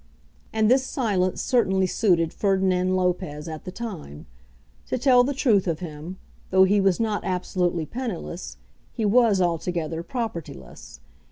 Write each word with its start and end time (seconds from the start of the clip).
And 0.51 0.67
this 0.67 0.83
silence 0.83 1.43
certainly 1.43 1.85
suited 1.85 2.33
Ferdinand 2.33 2.95
Lopez 2.95 3.47
at 3.47 3.65
the 3.65 3.71
time. 3.71 4.25
To 4.87 4.97
tell 4.97 5.23
the 5.23 5.31
truth 5.35 5.67
of 5.67 5.77
him, 5.79 6.17
though 6.49 6.63
he 6.63 6.81
was 6.81 6.99
not 6.99 7.23
absolutely 7.23 7.85
penniless, 7.85 8.57
he 8.93 9.05
was 9.05 9.39
altogether 9.39 10.01
propertyless. 10.01 11.01